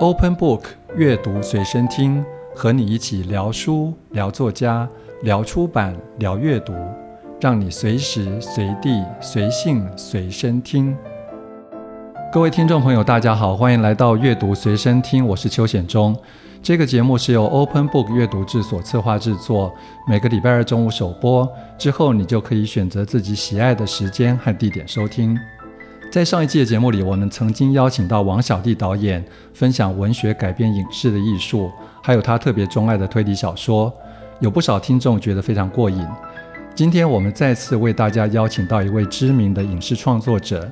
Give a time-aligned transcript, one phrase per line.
[0.00, 0.60] Open Book
[0.94, 2.24] 阅读随身听，
[2.54, 4.88] 和你一起聊书、聊作家、
[5.22, 6.72] 聊出版、聊阅读，
[7.40, 10.96] 让你随时随地随性随身听。
[12.32, 16.16] 各位听众朋友，大家好，欢迎来到阅读随身听，我是邱显忠。
[16.62, 19.74] 这个节目是由 Open Book 阅读制所策划制作，
[20.06, 25.36] 每个礼拜二中午首播，之后你就可以选择自己喜爱的时间和地点收听。
[26.10, 29.22] 在上一季的节目里，我们曾经邀请到王小弟导演
[29.52, 31.70] 分享文学改编影视的艺术，
[32.02, 33.92] 还有他特别钟爱的推理小说，
[34.40, 36.06] 有不少听众觉得非常过瘾。
[36.74, 40.66] 今天我们再次为大家邀请到一位知名的影视创作者，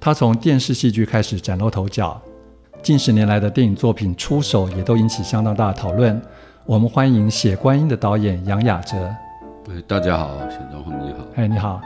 [0.00, 2.20] 他从电视戏剧开始崭露头角，
[2.82, 6.20] 近十年来的电影作品出手也都引起相当大的讨论。
[6.66, 8.98] 我们欢迎《写观音》的导演杨雅喆。
[9.86, 11.18] 大家好，显忠你好。
[11.36, 11.80] 哎，你好。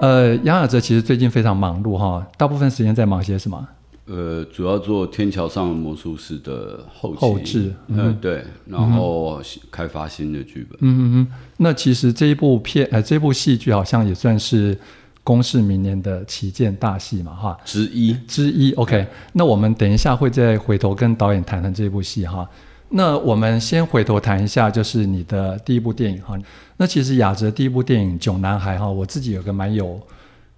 [0.00, 3.66] 呃，杨雅哲其实最近非常忙碌哈，大部分时间在忙些什么？
[4.06, 9.40] 呃，主要做《天桥上的魔术师》的后期后置，嗯、呃，对，然后
[9.70, 10.78] 开发新的剧本。
[10.80, 11.26] 嗯嗯嗯。
[11.56, 14.78] 那其实这一部片，呃，这部戏剧好像也算是
[15.24, 18.72] 公视明年的旗舰大戏嘛，哈，之一之一。
[18.74, 22.48] OK，那我们等一下会再回头跟导演谈谈这部戏哈。
[22.88, 26.38] 那我们先回头谈一下，就是你的第一部电影哈。
[26.76, 30.00] 那其实雅哲第一部电影《囧男孩》哈，我自己有个蛮有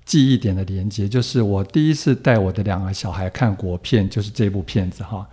[0.05, 5.27] 记忆点的连接，就是我第一次带我的两个小孩看国片，就是这部片子哈。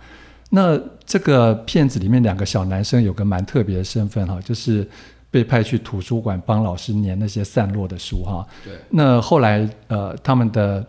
[0.50, 4.88] 那这个片子里面两个小男生有个蛮特别的身份哈，就是
[5.30, 8.46] 被派去图书馆帮老师粘那些散落的书哈。
[8.64, 8.72] 对。
[8.90, 10.86] 那后来呃，他们的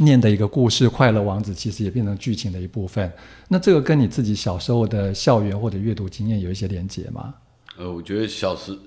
[0.00, 3.10] 念的一个故事《快乐王子》其实也变成剧情的一部分。
[3.48, 7.34] 那这个跟你自己小时候的校园或者阅读经验有一些连结吗？
[7.76, 8.78] 呃，我觉得小时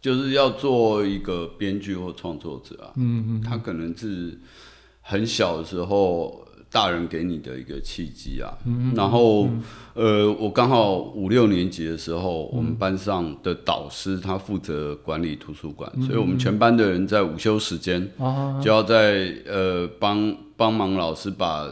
[0.00, 4.38] 就是要做一个编剧或创作者啊，嗯嗯，他可能是
[5.00, 9.62] 很小的时候大人给你的一个契机啊，嗯，然后，嗯，
[9.94, 18.08] 呃，我刚好五六年级的时候，我们班上的导师他负责管理图书馆，嗯，所以我们全班的人在午休时间
[18.62, 21.66] 就要在呃帮帮忙老师把。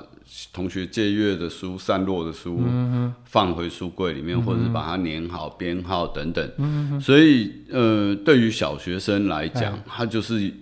[0.52, 6.50] 同学借阅的书、散落的书，嗯、放回书柜里面，嗯、或者是把它粘好、编号等等。
[6.58, 10.52] 嗯、所以，呃，对于小学生来讲，他就是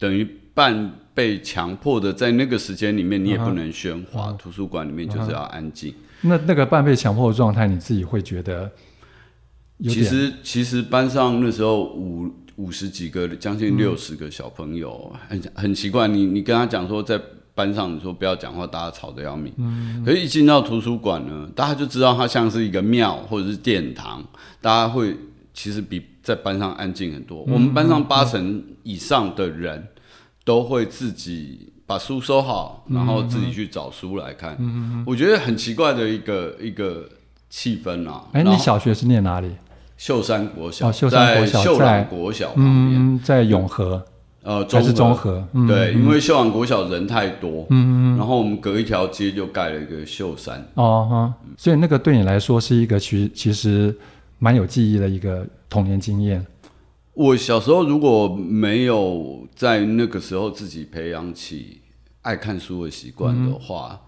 [0.00, 4.30] 等于半被强迫的，在那个时间里面，你也不能喧哗。
[4.30, 5.94] 嗯、图书馆里面就是要安静。
[6.22, 8.68] 那那个半被强迫的状态，你自己会觉得？
[9.84, 16.08] 其实，其实班上那时候五五十几个，将近六十个小朋友，嗯、很很奇怪。
[16.08, 17.20] 你你跟他讲说在。
[17.52, 19.52] 班上你说不要讲话，大家吵得要命。
[19.58, 24.24] 嗯，可是一进到图书馆呢，大家就知道它像是一个庙或者是殿堂，
[24.62, 25.14] 大家会
[25.62, 27.44] 其实比在班上安静很多。
[27.46, 29.88] 嗯、我们班上八成以上的人
[30.42, 34.56] 都会自己把书收好，嗯、然后自己去找书来看。
[34.58, 37.06] 嗯，我觉得很奇怪的一个一个
[37.50, 38.24] 气氛啊。
[38.32, 39.50] 哎、欸，你小学是念哪里？
[39.98, 44.02] 秀山国小，哦、秀山国小在秀朗国小旁边、嗯，在永和。
[44.42, 53.94] 呃，还是中和，嗯、对，嗯、因为秀朗国小人太多，嗯，然后我们隔一条街就盖了一个秀山，哦哈，所以那个对你来说是一个其其实
[54.40, 56.44] 蛮有记忆的一个童年经验。
[57.14, 61.80] 我小时候如果没有在那个时候自己培养起
[62.22, 63.98] 爱看书的习惯的话，嗯、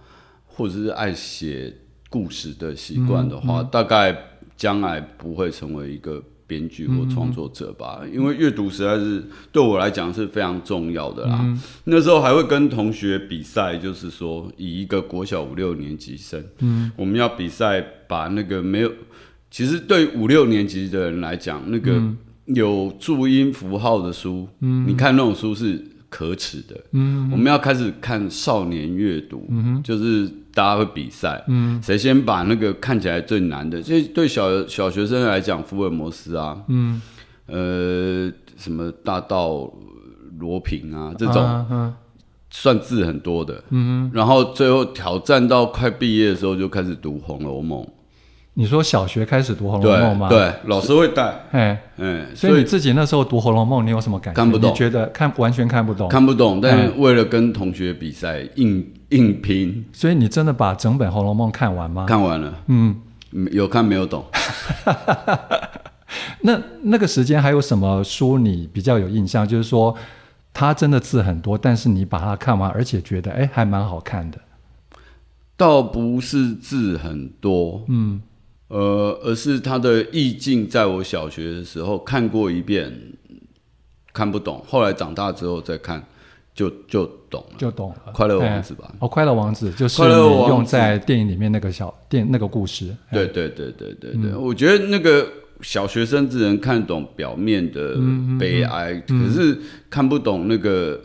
[0.46, 1.72] 或者是爱写
[2.10, 4.16] 故事的习惯的话，嗯嗯、大概
[4.56, 6.20] 将来不会成为一个。
[6.44, 11.38] 编剧或创作者吧，嗯、因为阅读实在是对我来讲是非常重要的啦。
[11.40, 18.92] 嗯、那时候还会跟同学比赛，就是说以一个国小五六年级生，嗯，我们要比赛把那个没有，
[19.52, 22.02] 其实对五六年级的人来讲，那个
[22.46, 30.28] 有注音符号的书，嗯，你看那种书是可耻的，嗯，我们要开始看少年阅读，嗯，就是。
[30.54, 37.00] 大家会比赛，嗯，谁先把那个看起来最难的，就对小小学生来讲，福尔摩斯啊，嗯，
[37.46, 39.72] 呃，什么大道
[40.38, 41.94] 罗平啊，这种
[42.50, 47.82] 算字很多的，嗯，然后最后挑战到快毕业的时候，就开始读《红楼梦》。
[48.54, 50.28] 你说小学开始读《红楼梦》吗？
[50.28, 51.46] 对，老师会带。
[51.52, 54.36] 哎，嗯，所以你自己那时候读《红楼梦》，你有什么感觉？
[54.36, 56.06] 看不懂，你觉得看完全看不懂？
[56.10, 59.82] 看不懂，但是为了跟同学比赛，硬硬拼。
[59.90, 62.04] 所以你真的把整本《红楼梦》看完吗？
[62.06, 62.54] 看完了。
[62.66, 63.00] 嗯，
[63.52, 64.22] 有看没有懂。
[66.42, 69.48] 那那个时间还有什么书你比较有印象？
[69.48, 69.96] 就是说，
[70.52, 74.38] 它真的字很多，但是你把它看完，而且觉得哎，还蛮好看的。
[75.56, 78.20] 倒不是字很多，嗯。
[78.72, 82.90] 呃，而是他的意境，在我小学的时候看过一遍，
[84.14, 84.64] 看不懂。
[84.66, 86.02] 后来长大之后再看，
[86.54, 88.12] 就就懂了，就懂了。
[88.14, 88.90] 快乐王子吧？
[88.98, 92.96] 哦，快乐王子就是用在电影里面那个小电那个故事。
[93.12, 95.28] 对对对对对对，我觉得那个
[95.60, 97.98] 小学生只能看懂表面的
[98.40, 99.58] 悲哀，可是
[99.90, 100.98] 看不懂那个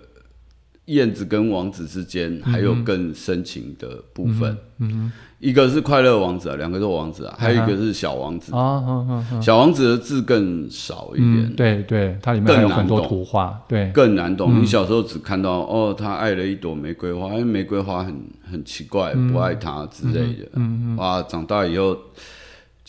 [0.87, 4.57] 燕子跟王子之间还有更深情的部分。
[4.79, 5.11] 嗯。
[5.39, 9.23] 一个是快乐王子啊，两个都王子啊，还有一个是小王子啊。
[9.39, 14.59] 小王子的字更少一点，对对，它里面还有很多图画，对，更难懂。
[14.59, 18.19] 你小时候只看到哦，他爱了一朵玫瑰花，因为玫瑰花很
[18.51, 20.49] 很奇怪，不爱他之类的。
[20.53, 21.95] 嗯嗯哇，长大以后。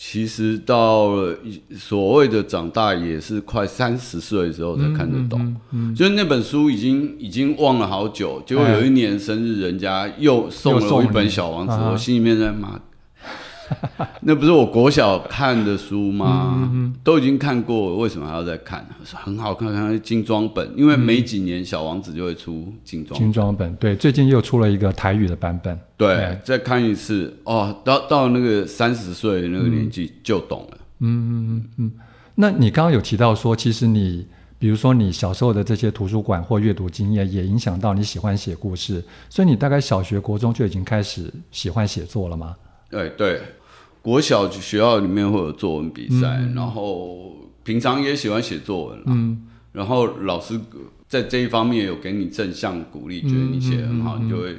[0.01, 1.37] 其实到了
[1.77, 5.53] 所谓的长大，也是快三十岁之后才看得懂。
[5.93, 12.79] 就是那本书已经已经忘了好久，结果有一年生日，人家又送了我一本《小王子》，我心里面在骂。
[14.21, 16.53] 那不是我国小看的书吗？
[16.57, 18.85] 嗯嗯、都已经看过，为什么还要再看？
[19.05, 23.73] 很好看，看精装本，因为每几年小王子就会出精装精装本。
[23.75, 25.79] 对，最近又出了一个台语的版本。
[25.95, 30.77] 对，对再看一次哦，到到那个三十岁那个年纪就懂了。
[30.99, 31.91] 嗯嗯嗯嗯。
[32.35, 34.25] 那你刚刚有提到说，其实你
[34.57, 42.55] 比如说你小时候的这些图书馆或阅读经验，也影响到你喜欢写故事，所以你大概小学、国中就已经开始喜欢写作了吗？
[42.89, 43.41] 对对。
[44.09, 50.59] 国小学校里面会有作文比赛，嗯、然后平常也喜欢写作文，嗯，然后老师
[51.07, 54.55] 在这一方面有给你正向鼓励，嗯、觉得你写得很好，嗯、你就会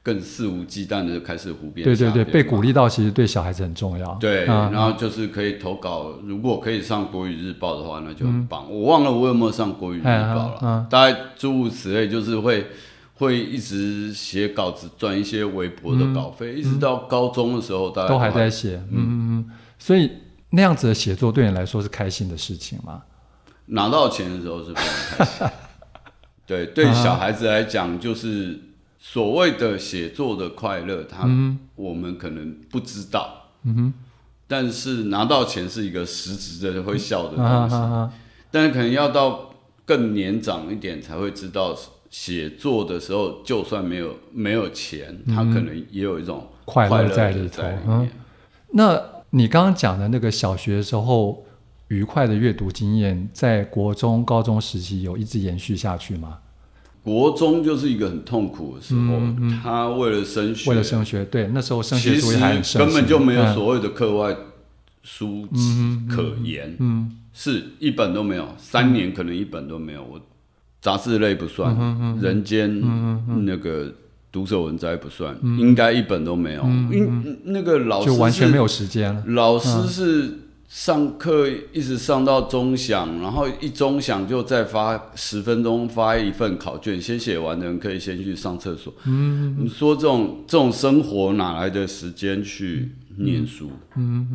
[0.00, 1.84] 更肆无忌惮的开始胡编。
[1.84, 4.14] 对对对，被鼓励到其实对小孩子很重要。
[4.20, 8.64] 对，嗯、然后就是可以投稿，如果可以上国语日报的话，那就很棒。
[8.70, 12.68] 嗯、我忘了我有没有上国语日报了，大概诸如此类，就是会。
[13.16, 18.76] 会一直写稿子赚一些微薄的稿费，嗯、一直到高中的时候，大家都还在写。
[18.90, 19.50] 嗯嗯嗯。
[19.78, 20.10] 所以
[20.50, 23.02] 那样子的写作对你来说是开心的事情吗？
[23.66, 24.84] 拿到钱的时候是非常
[25.18, 25.46] 开心。
[26.44, 28.60] 对，对小孩子来讲，就是
[28.98, 33.50] 所谓的写作的快乐，他、嗯、我们可能不知道。
[33.62, 33.94] 嗯哼。
[34.48, 38.12] 但是拿到钱是一个实质的会笑的东西，嗯啊、
[38.50, 39.54] 但是可能要到
[39.86, 41.76] 更年长一点才会知道。
[42.14, 47.64] 写作的时候，就算没有没有钱，他可能也有一种快乐在里头。
[47.88, 48.08] 嗯，
[48.70, 51.44] 那你刚刚讲的那个小学的时候
[51.88, 56.38] 愉快的阅读经验，在国中、高中时期有一直延续下去吗？
[57.02, 64.36] 国中就是一个很痛苦的时候，嗯嗯、他为了升学，为了升学，对，那时候升学主义还很，根本就没有所谓的课外
[65.02, 70.20] 书籍可言，嗯是一本都没有，三年可能一本都没有，我。
[70.84, 71.74] 杂志类不算，
[72.20, 72.68] 人间
[73.46, 73.90] 那个
[74.30, 76.62] 读者文摘不算，应该一本都没有。
[76.92, 79.24] 因那个老师就完全没有时间了。
[79.28, 88.92] 老师是上课一直上到钟响，然后一钟响就再发十分钟发一份考卷，先写完的人可以先去上厕所。
[89.06, 93.70] 你说这种这种生活哪来的时间去念书？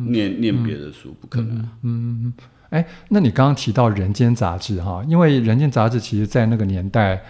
[0.08, 2.32] 念念别的书不可能。
[2.70, 7.20] 哎，那你刚刚提到《人间》杂志哈，因为《人间》杂志其实在那个年代，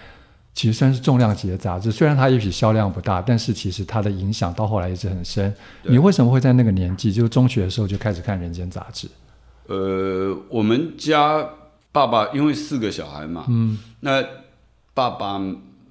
[0.53, 1.91] 其实算是重量级的杂志。
[1.91, 5.53] 虽然它也许销量不大，但是其实它的影响到后来一直很深。
[5.83, 9.07] 你为什么会在那个年纪，就是中学的时候就开始看《人间》杂志？
[9.67, 11.49] 呃，我们家
[11.91, 14.23] 爸爸因为四个小孩嘛，嗯，那
[14.93, 15.39] 爸爸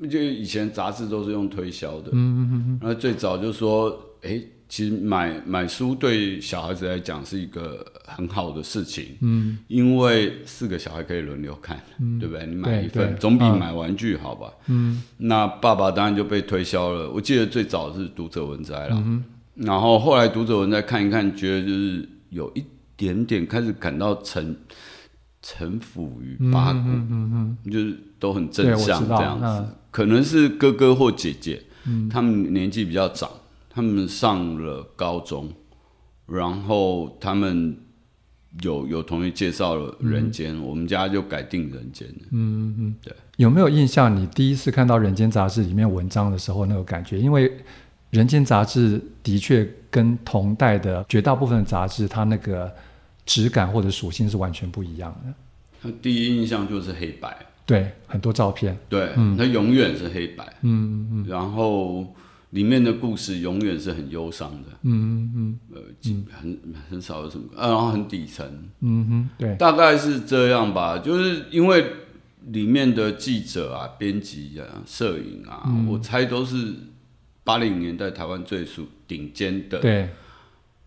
[0.08, 4.40] 就以前杂志都是用推销的，嗯嗯嗯，那最早就说，哎。
[4.70, 12.46] 其实买买书对小孩子来讲是一个很好的事情，嗯，因为四个小孩可以轮流看，嗯、对不对？
[12.46, 14.48] 你买一份总比买玩具好吧？
[14.68, 17.10] 嗯，那爸爸当然就被推销了。
[17.10, 19.24] 我记得最早是读者文摘了，嗯、
[19.56, 22.64] 然后后来读者文摘看一看，觉得就是有一
[22.96, 24.56] 点点开始感到臣
[25.42, 29.46] 臣服于八股，嗯嗯嗯、就是都很正向这样子。
[29.46, 33.28] 嗯、可能是哥哥或姐姐，嗯、他们年纪比较长。
[33.72, 35.48] 他们上了高中，
[36.26, 37.78] 然后他们
[38.62, 42.26] 有有同学介绍了《人间》嗯，我们家就改定《人间》了。
[42.32, 43.14] 嗯嗯，对。
[43.36, 44.14] 有没有印象？
[44.14, 47.16] 你第一次看到《人间》杂志里面文章的时候，那个感觉？
[47.20, 47.48] 因为
[48.10, 52.70] 《人间》杂志的确跟同代的绝大部分的杂志，它那个
[53.24, 55.32] 质感或者属性是完全不一样的。
[55.80, 62.12] 他第一印象就是黑白，对，很多照片，对，嗯，它永远是黑白，嗯嗯，然后。
[62.50, 65.80] 里面的故事永远是很忧伤的，嗯嗯呃，
[66.33, 66.59] 很
[66.90, 68.47] 很少有什么，啊，然后很底层，
[68.80, 70.99] 嗯哼，对，大概是这样吧。
[70.99, 71.85] 就是因为
[72.47, 76.75] 里面的记者啊、编辑啊、摄影啊，嗯、我猜都是
[77.45, 80.09] 八零年代台湾最属顶尖的对。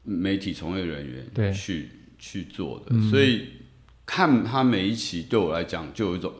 [0.06, 1.54] 媒体从业人员对。
[1.54, 1.90] 去
[2.20, 3.48] 去做的，嗯、所以
[4.06, 6.34] 看他每一期对我来讲就有一种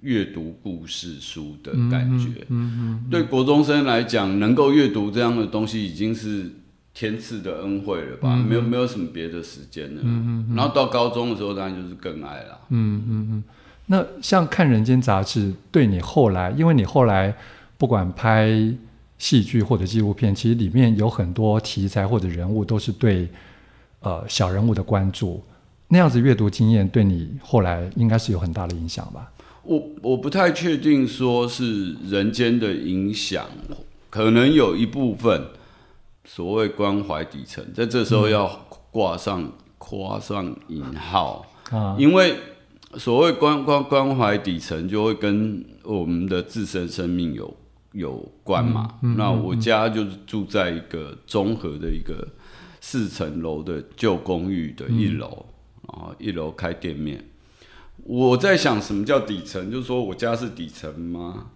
[0.00, 2.44] 阅读故事书的感觉。
[2.48, 6.50] 嗯，嗯，嗯，对国中生来讲，能够阅读这样的东西已经是
[6.94, 8.34] 天赐的恩惠了吧？
[8.34, 10.00] 嗯、没有没有什么别的时间了。
[10.04, 12.58] 嗯，然后到高中的时候，当然就是更爱了。
[12.70, 13.44] 嗯嗯嗯。
[13.86, 17.34] 那像看《人间杂志》，对你后来，因为你后来
[17.76, 18.50] 不管拍
[19.16, 23.28] 戏剧或者纪录片，其实里面有很多题材或者人物都是对
[24.00, 25.42] 呃小人物的关注。
[25.88, 29.28] 那样子阅读经验对你后来应该是有很大的影响吧？
[29.68, 33.46] 我我不太确定说是人间的影响，
[34.08, 35.48] 可能有一部分
[36.24, 42.34] 所谓关怀底层，在这时候要挂上挂上引号啊，因为
[42.94, 47.54] 所谓关关关怀底层，就会跟我们的自身生命有
[47.92, 48.88] 有关嘛。
[49.02, 52.26] 嗯嗯嗯、那我家就是住在一个综合的一个
[52.80, 55.44] 四层楼的旧公寓的一楼。
[55.46, 55.54] 嗯
[55.88, 57.24] 啊，一楼开店面，
[58.08, 59.70] 我在想什么叫底层？
[59.70, 61.48] 就是说我家是底层吗？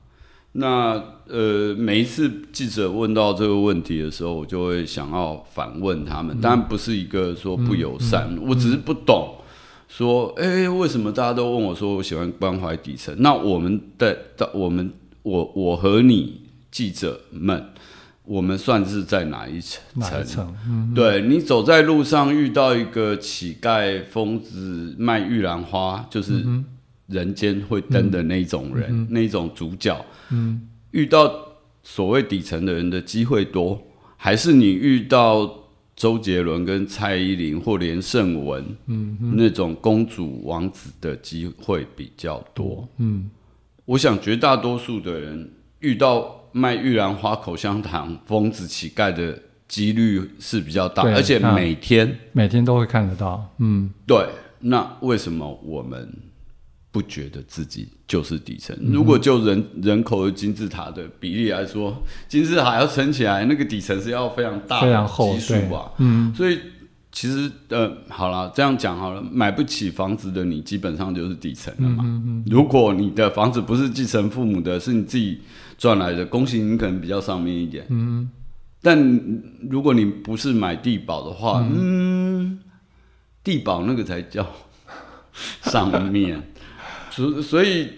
[0.52, 9.36] 那呃，每一次记者问到这个问题的时候，我就会想要反问他们，当然不是一个说不友善，嗯嗯嗯、我只是不懂
[9.88, 13.16] 说，哎、欸，为什么大家都问我说我喜欢关怀底层？
[13.20, 14.18] 那我们的，
[14.52, 14.92] 我们，
[15.22, 17.71] 我，我和你记者们。
[18.24, 19.82] 我们算是在哪一层？
[19.94, 20.54] 哪一层？
[20.68, 26.44] 嗯、对，你走在路上遇到一个乞丐、疯子卖玉兰花，就是
[27.08, 30.04] 人间会登的那种人，嗯、那种主角。
[30.30, 31.34] 嗯、遇到
[31.82, 33.82] 所谓底层的人的机会多，
[34.16, 35.52] 还是你遇到
[35.96, 42.88] 周杰伦跟蔡依林或连胜文，嗯、那种公主王子的机会比较多？
[42.98, 43.28] 嗯，
[43.84, 45.50] 我想绝大多数的人
[45.80, 46.38] 遇到。
[46.52, 53.48] 卖玉兰花、口香糖、疯子、乞丐的几率是比较大，而且每天每天都会看得到。
[53.58, 54.26] 嗯，对。
[54.64, 56.08] 那为什么我们
[56.92, 58.76] 不觉得自己就是底层？
[58.80, 65.90] 嗯、如果就人人口的金字塔的比例来说，金字塔要撑起来，那个底层是要非常大、非常厚基数吧？
[65.98, 66.60] 嗯，所以
[67.10, 72.04] 其实呃，好了，这样讲好了，买不起房子的你，基本上就是底层了嘛。
[72.06, 75.40] 嗯嗯嗯、如果你的房子不是继承父母的，是你自己。
[75.82, 77.84] 赚来的，恭喜你，可能比较上面一点。
[77.88, 78.30] 嗯，
[78.80, 79.20] 但
[79.68, 82.58] 如果你不是买地保的话，嗯，嗯，
[83.42, 84.46] 地保那个才叫
[85.62, 86.40] 上面。
[87.10, 87.88] 所所以，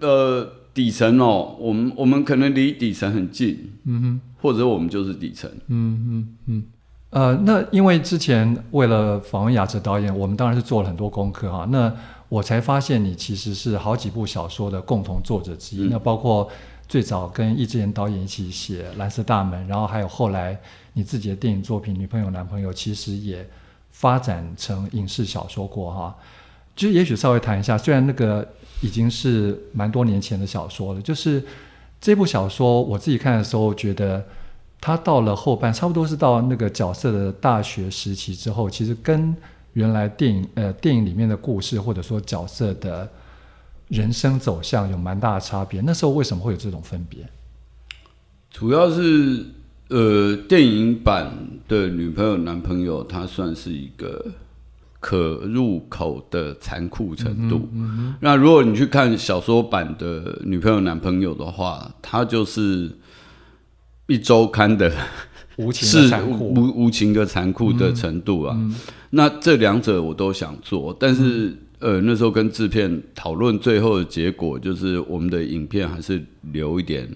[0.00, 5.50] 呃，底层哦，我们我们可能离底层很近，嗯哼，或者我们就是底层。
[5.66, 6.62] 嗯嗯嗯。
[7.10, 11.68] 呃，那因为之前为了访问雅哲导演，我们当然是做了很多功课哈。
[11.70, 11.94] 那
[12.30, 16.48] 我才发现你其实是好几部小说的共同作者之一，嗯、那包括。
[16.88, 20.58] 最早跟易智言导演一起写《蓝色大门》，然后还有后来
[20.94, 23.46] 你自己的电影作品《女朋友男朋友》，其实也
[23.90, 26.16] 发展成影视小说过哈。
[26.74, 28.46] 就也许稍微谈一下，虽然那个
[28.80, 31.44] 已经是蛮多年前的小说了，就是
[32.00, 34.24] 这部小说我自己看的时候，觉得
[34.80, 39.36] 他到了后半，差不多是到那个角色的大学时期之后，其实跟
[39.74, 43.06] 原来电影呃电影里面的故事或者说角色的。
[43.88, 47.26] 人生走向有蛮大的差别，那时候为什么会有这种分别？
[48.50, 49.46] 主要是
[49.88, 51.32] 呃，电影版
[51.66, 54.26] 的女朋友男朋友，他算是一个
[55.00, 57.68] 可入口的残酷程度。
[57.72, 62.90] 嗯嗯、那如果你去看小说版的女朋友男朋友的话，他就是
[64.06, 64.92] 一周刊的
[65.56, 68.54] 无情的无无情的残酷的程度啊。
[68.58, 68.74] 嗯嗯、
[69.10, 71.56] 那这两者我都想做，但是。
[71.80, 77.08] 嗯呃，那时候跟制片讨论，最后的结果就是我们的影片还是留一点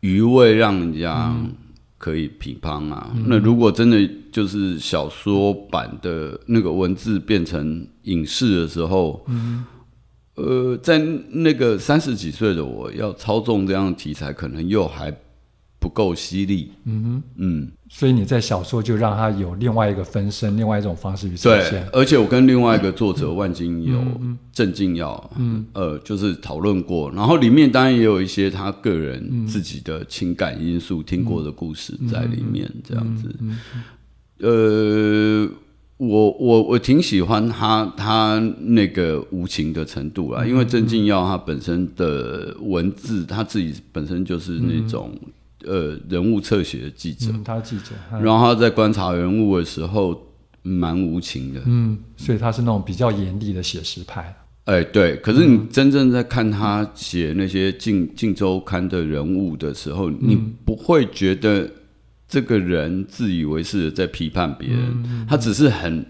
[0.00, 1.34] 余味，让人家
[1.98, 3.10] 可以评判啊。
[3.14, 9.64] 嗯、那如果真的就是小说版的那个文字变成影视的时候，嗯、
[10.36, 10.98] 呃，在
[11.30, 15.14] 那个三十几岁的我要操纵这样的题材，可能又还。
[15.78, 21.70] 不够犀利，嗯哼，嗯，所以你在小说就让他有另外一个分身，另外一种方式去呈现。
[21.70, 24.00] 对，而且我跟另外一个作者万金有、
[24.52, 33.32] 郑敬耀，嗯，呃，就是讨论过，然后里面当然也有一些他个人自己的情感因素、听过的故事在里面，这样子。
[34.40, 35.48] 呃，
[35.98, 45.16] 我我我挺喜欢他他那个无情的程度啦，因为郑敬耀他本身的文字，他自己本身就是那种。
[45.66, 50.18] 呃，人物侧写的记者，嗯、他记者，然后他在观察人物的时候
[50.62, 54.34] 蛮无情的，嗯，所以他是那种比较严厉的写实派。
[54.64, 61.70] 哎、欸，对，可是你真正在看他写那些《镜镜周刊》的人物的时候，嗯、你不会觉得
[62.28, 66.04] 这个人自以为是的在批判别人，嗯、他只是很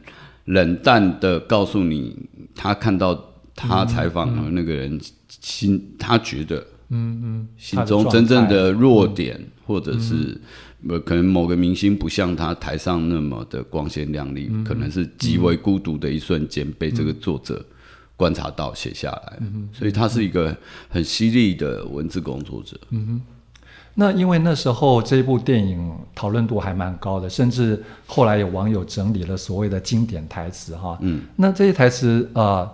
[0.46, 2.16] 冷淡的告诉你
[2.54, 4.98] 他看到他采访的那个人
[5.28, 10.40] 心，他觉得，嗯嗯，心中真正的弱点，或者是
[11.04, 17.64] 可能某个明星不像他台上那么的光鲜亮丽，可能是极为孤独的一瞬间，被这个作者
[18.16, 19.38] 观察到写下来，
[19.72, 20.56] 所以他是一个
[20.88, 22.78] 很犀利的文字工作者。
[22.90, 23.20] 嗯哼。
[23.98, 30.98] 那因为那时候这部电影讨论度还蛮高的，甚至后来有网友整理了所谓的经典台词哈。
[31.00, 31.22] 嗯。
[31.34, 32.70] 那这些台词呃，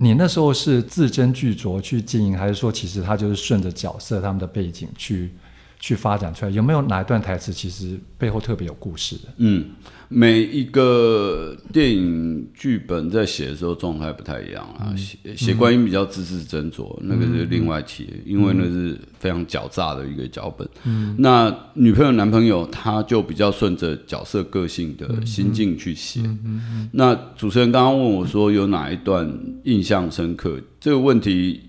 [0.00, 5.32] 你那时候是字斟句酌去经营，还是说其实他就是顺着角色他们的背景去
[5.78, 6.50] 去发展出来？
[6.50, 9.28] 有没有哪一段台词其实背后特别有故事的？
[9.36, 9.64] 嗯。
[10.10, 20.66] 每一个电影剧本在写的时候状态不太一样啊，写写观音比较字字斟酌，那个是另外提，因为那是非常狡诈的一个脚本。
[20.84, 26.22] 嗯那女朋友男朋友他就比较顺着角色个性的心境去写。
[26.90, 29.30] 那主持人刚刚问我说有哪一段
[29.64, 30.58] 印象深刻？
[30.80, 31.60] 这个问题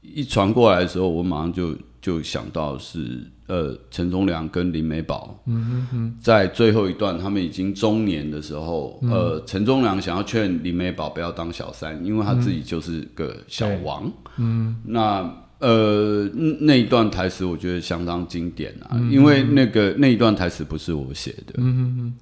[0.00, 3.22] 一传过来的时候，我马上就就想到是。
[3.46, 14.10] 呃，陈忠良跟林美宝，嗯哼哼，在最后一段，他们已经中年的时候，嗯、呃，陈忠良想要劝林美宝不要当小三，因为他自己就是个小王。
[14.38, 16.26] 嗯，那呃，
[16.60, 21.62] 那一段台词我觉得相当经典啊，嗯、因为那个那一段台词不是我写的，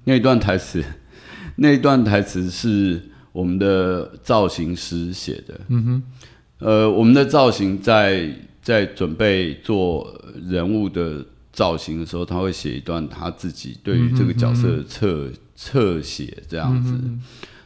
[0.03, 0.83] 那一段台词，
[1.55, 3.01] 那一段台词是
[3.31, 5.57] 我们的造型师写的。
[5.69, 6.03] 嗯哼，
[6.59, 8.29] 呃，我们的造型在。
[8.63, 16.97] 在准备做人物的造型的时候，他会写一段他自己对于这个角色的侧侧写这样子，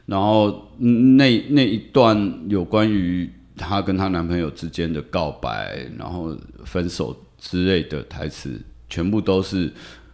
[0.07, 6.35] 然后那那一段有关于她跟她男朋友之间的告白，然后
[6.65, 9.71] 分手之类的台词，全部都是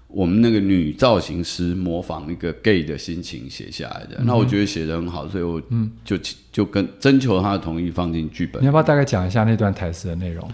[0.08, 4.22] 我们那个女造型师模仿一个 gay 的心情写下来的。
[4.24, 5.62] 那我觉得写的很好，所以我
[6.06, 6.18] 就
[6.52, 8.62] 就跟征求他的同意放进剧本。
[8.62, 10.50] 你要不要大概讲一下那段台词的内容？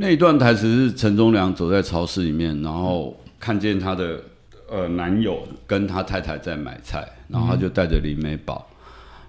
[0.00, 4.22] 那一段台词是陈忠良走在超市里面，然后看见他的
[4.70, 8.64] 呃男友跟他太太在买菜，然后他就带着林美宝，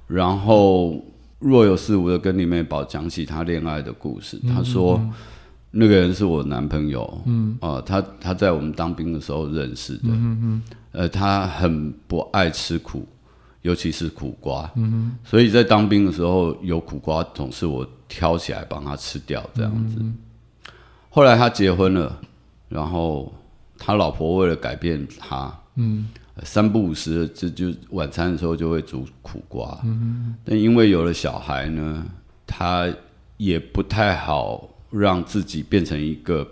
[0.06, 1.04] 然后
[1.40, 4.40] 若有似无的跟林美宝讲起他恋爱的故事。
[4.48, 5.02] 他说
[5.72, 13.08] 那个人是我男朋友，嗯啊，他他在我们当兵的时候认识的，嗯呃，他很不爱吃苦，
[13.64, 20.00] 尤其是苦瓜，嗯，所以在当兵的时候有苦瓜总是我挑起来帮他吃掉这样子。
[21.10, 22.22] 后来他结婚了，
[22.70, 23.34] 然后
[23.78, 26.08] 他老婆为了改变他，嗯，
[26.44, 32.06] 三不五时就就晚餐的时候就会煮苦瓜，嗯，但因为有了小孩呢，
[32.46, 32.88] 他
[33.38, 36.48] 也不太好让自己变成一个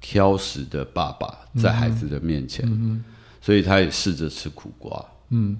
[0.00, 3.02] 挑食的爸爸，在孩子的面前，嗯，
[3.40, 5.56] 所以他也试着吃苦瓜，嗯，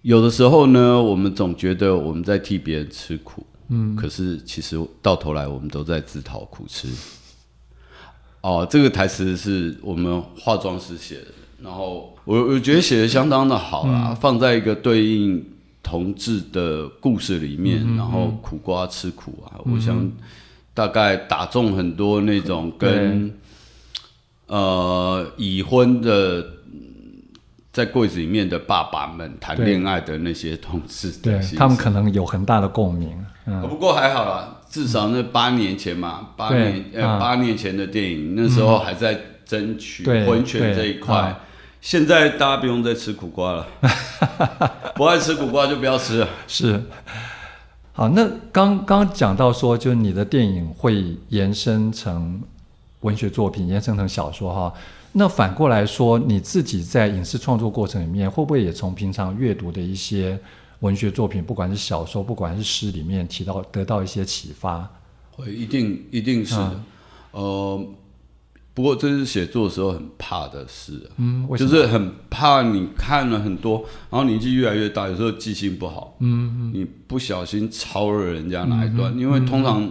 [0.00, 3.46] 有的时候呢，我们总觉得我们在替别人吃苦。
[3.70, 6.88] 嗯，可是其实到头来我们都在自讨苦吃。
[8.42, 11.26] 哦，这个台词是我们化妆师写的，
[11.62, 15.44] 然后我我觉得写的相当的好啦，嗯、放在一个对应
[15.82, 20.10] 同志的故事里面，嗯、然后苦瓜吃苦啊，嗯、我想
[20.74, 23.34] 大概打中很多那种跟、嗯、
[24.48, 26.60] 呃已婚的。
[27.72, 33.24] 在柜子里面的爸爸们谈恋爱的那些同事，对他们可能有很大的共鸣。
[33.46, 41.34] 嗯，不过还好啦，至少那八年前嘛，八年呃八年前的电影，那时候还在争取婚权这一块。
[41.80, 43.66] 现在大家不用再吃苦瓜了，
[44.94, 46.28] 不爱吃苦瓜就不要吃了。
[46.46, 46.82] 是，
[47.92, 52.42] 好，那刚刚讲到说，就是你的电影会延伸成
[53.00, 54.74] 文学作品，延伸成小说哈。
[55.12, 60.38] 那反过来说，你自己在影视创作过程里面，会不会也从平常阅读的一些
[60.80, 64.88] 文学作品，不管是小说，不管是诗里面提到，得到一些启发？
[65.32, 66.80] 会，一定一定是的。
[67.32, 67.86] 嗯、呃，
[68.72, 71.10] 不过这是写作的时候很怕的事。
[71.16, 76.16] 嗯，就是很怕你看了很多，然后年纪越来越大，有时候记性不好。
[76.20, 79.90] 嗯嗯，你不小心抄了人家哪一段，嗯、因为通常。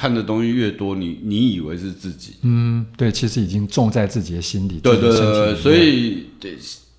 [0.00, 4.78] 看的东西越多，你你以为是自己，嗯，对，其实已经种在自己的心里。
[4.78, 6.56] 对对对，所以对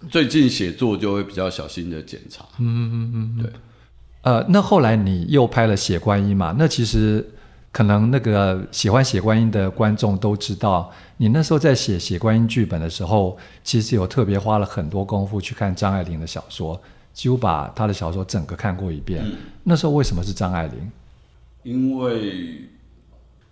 [0.07, 2.45] 最近写作就会比较小心的检查。
[2.59, 3.51] 嗯嗯嗯，对。
[4.21, 6.55] 呃，那后来你又拍了《写观音》嘛？
[6.59, 7.27] 那其实
[7.71, 16.79] 可能那个喜欢《写观音》的观众都知道，你那时候在写《写观音》剧本的时候，其实有特别花了很多功夫去看张爱玲的小说，
[17.15, 19.23] 几乎把她的小说整个看过一遍。
[19.25, 20.91] 嗯、那时候为什么是张爱玲？
[21.63, 22.69] 因为。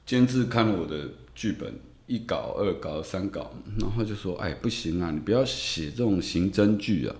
[0.09, 1.71] 监制看了我的剧本
[2.07, 7.15] 一稿、二稿、三稿，然后就说：“哎，不行啊，你不要写这种刑侦剧啊！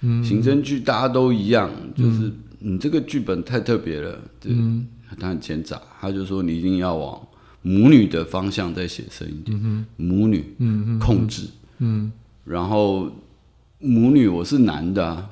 [0.00, 4.86] 嗯、刑侦剧大家都一样，就是你这个剧本太特别了，嗯，
[5.20, 7.20] 他很奸诈，他就说你一定要往
[7.60, 11.42] 母女的方向再写深一点，嗯、母女，嗯控制，
[11.80, 12.10] 嗯，
[12.46, 13.12] 然后
[13.78, 15.30] 母女我是男的、啊，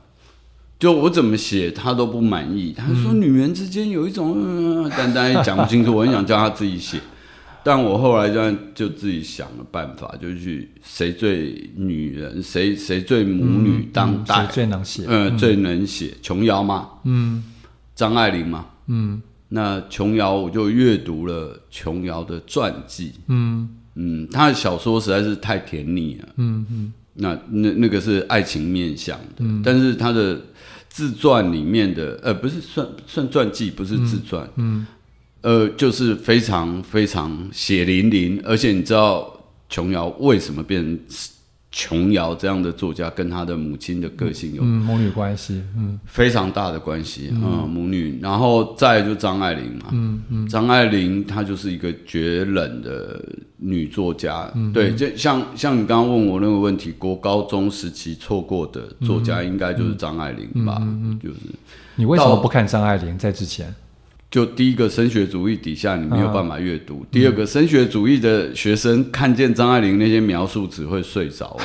[0.84, 7.00] 就我怎么写他都不满意，他说女人之间有一种，嗯、但但也讲不清楚，我很想叫他自己写。
[7.64, 17.42] 但我后来就就自己想了办法，就去谁最女人，谁谁最母女当代，谁、嗯嗯、最能写，嗯，最能写琼瑶嘛，嗯，
[17.94, 23.70] 张爱玲嘛，嗯，那琼瑶我就阅读了琼瑶的传记，嗯。
[23.94, 30.38] 嗯，她的小说实在是太甜腻了，嗯嗯，那那那个是爱情面向的，嗯、但是她的
[30.94, 34.78] 自传里面的，呃，不是算算传记，不是自传，嗯。
[34.78, 34.86] 嗯
[35.40, 40.98] 呃，就是非常非常血淋淋，而且你知道琼瑶为什么变成
[41.76, 45.98] 琼瑶这样的作家，跟她的母亲的个性有嗯母女关系，嗯。
[46.06, 53.20] 非常大的关系，嗯，嗯母女，然后再就张爱玲嘛，嗯嗯，张爱玲她就是一个绝冷的
[53.56, 61.36] 女作家，嗯、对，就像像你刚刚问我那个问题，国高中时期错过的作家应该就是张爱玲吧，嗯嗯、就是。
[61.96, 63.18] 你为什么不看张爱玲？
[63.18, 63.74] 在之前？
[64.34, 71.56] 就第一个升学主义底下，你没有办法阅读；第二个升学主义的学生看见张爱玲那些描述，只会睡着？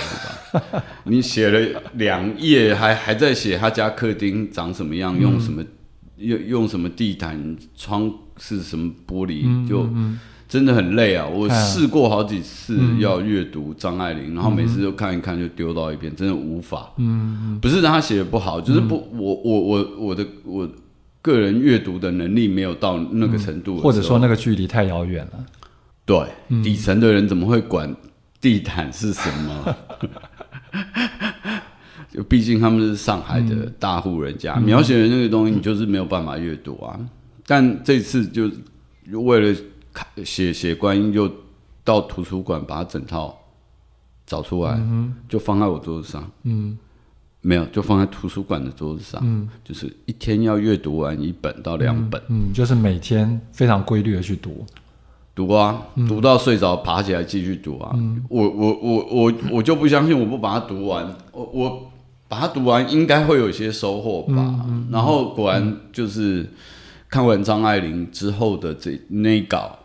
[1.06, 5.66] 你写了两页，还还在写他家客厅长什么样，用什么
[6.18, 9.90] 用用什么地毯，窗是什么玻璃，就
[10.48, 11.26] 真的很累啊！
[11.26, 16.94] 我试过好几次要阅读张爱玲，然后每次都看一看就丢到一边，真的无法。
[16.98, 20.70] 嗯，不是让他写的不好，就是不，我我我我的我。
[21.22, 25.46] 个人阅读的能力没有到那个程度，或者说那个距离太遥远了。
[26.06, 26.26] 对，
[26.64, 27.96] 底层的人怎么会管
[28.42, 29.76] 地毯是什么？
[32.12, 37.00] 就毕竟他们是上海的大户人家，描写的那个东西你就是没有办法阅读啊。
[37.46, 38.50] 但这次就
[39.22, 39.60] 为了
[40.24, 41.32] 写写观音，就
[41.84, 43.38] 到图书馆把它整套
[44.26, 44.82] 找出来，
[45.28, 46.32] 就放在我桌子上。
[46.44, 46.78] 嗯。
[47.42, 49.22] 没有，就放在图书馆的桌子上。
[49.24, 52.48] 嗯，就是一天要阅读完一本到两本嗯。
[52.50, 54.66] 嗯，就是每天非常规律的去读，
[55.34, 57.92] 读啊，嗯、读到睡着，爬起来继续读啊。
[57.96, 61.92] 嗯、我我我我我就不相信，我不把它读完，我我
[62.28, 64.34] 把它读完，应该会有一些收获吧。
[64.38, 66.46] 嗯嗯、然后果然就是
[67.08, 69.80] 看完张爱玲之后的这那一稿，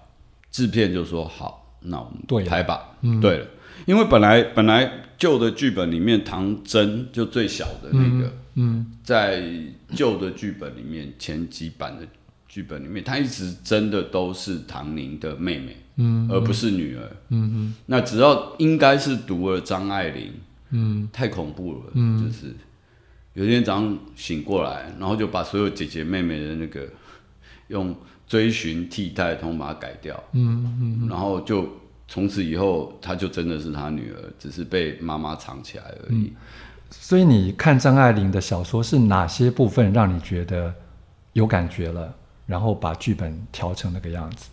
[0.50, 2.80] 制片就说好，那我们对拍吧。
[3.00, 3.46] 对了，对了，
[3.86, 5.00] 因为本来本来。
[5.16, 9.44] 旧的剧本里面，唐真就最小的那个，嗯嗯、在
[9.94, 12.06] 旧的剧本里面，前几版的
[12.48, 17.08] 剧本里面，她一直真的都是唐宁的妹妹，嗯、而不是女儿。
[17.28, 20.32] 嗯嗯、那只要应该是读了张爱玲，
[20.70, 22.52] 嗯、太恐怖了，嗯、就是
[23.34, 26.86] 有一天早上醒过来，然后就把所有姐姐妹妹的那个
[27.68, 31.83] 用追寻替代通把它改掉，嗯嗯、然后就。
[32.06, 36.18] 从此以后，她就真的是她女儿，只是被妈妈藏起来而已。
[36.18, 36.30] 嗯，
[36.90, 40.72] 所以你看张爱玲的小说是哪些部分让你觉得
[41.32, 42.14] 有感觉了，
[42.46, 44.48] 然后把剧本调成那个样子？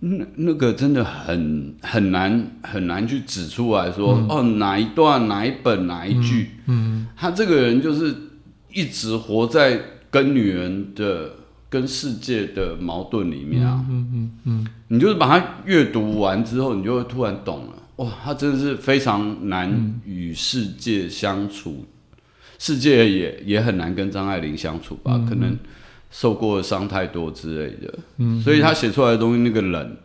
[0.00, 6.50] 那那个真的很很难很难去指出来说，嗯、哦，哪一段哪一本哪一句？
[6.66, 8.14] 嗯，他这个人就是
[8.70, 11.36] 一直活在跟女人的。
[11.72, 21.86] 跟世界的矛盾里面啊，嗯嗯嗯，你就是把它阅读完之后，你就会突然懂了，哇，他真的是非常难与世界相处，
[22.58, 25.56] 世界也也很难跟张爱玲相处吧，可能
[26.10, 29.96] 受过的伤太多之类的，嗯，所以他写出来的东西那个冷，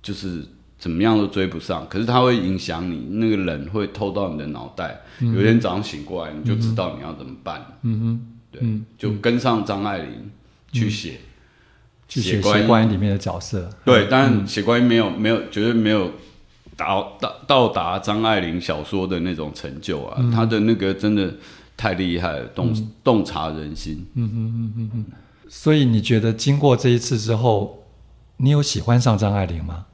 [0.00, 0.44] 就是
[0.78, 8.62] 怎么样都追不上，可是他会影响你，那个冷会透到你的脑袋，有一天早上醒过来，你就知道你要怎么办，嗯哼，对，
[8.96, 10.30] 就跟上张爱玲。
[10.74, 11.20] 去写，
[12.08, 13.70] 去写观音里面的角色。
[13.84, 16.10] 对，但写观音没有没有绝对没有
[16.76, 20.20] 到到到达张爱玲小说的那种成就啊！
[20.34, 21.32] 他的那个真的
[21.76, 24.04] 太厉害了，洞洞察人心。
[24.14, 25.04] 嗯嗯嗯嗯嗯。
[25.48, 27.84] 所以你觉得经过这一次之后，
[28.38, 29.86] 你有喜欢上张爱玲吗？